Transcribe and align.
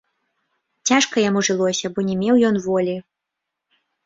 Цяжка 0.91 1.15
яму 1.29 1.43
жылося, 1.49 1.91
бо 1.99 2.07
не 2.09 2.15
меў 2.23 2.35
ён 2.51 2.55
волі. 2.65 2.97